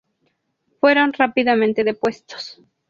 [0.79, 2.59] Fueron rápidamente depuestos.